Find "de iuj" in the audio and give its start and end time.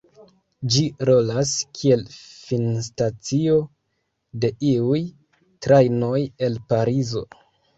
4.45-4.99